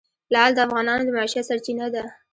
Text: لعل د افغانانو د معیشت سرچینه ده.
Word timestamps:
لعل 0.33 0.51
د 0.55 0.59
افغانانو 0.67 1.05
د 1.05 1.09
معیشت 1.15 1.45
سرچینه 1.49 1.85
ده. 1.93 2.03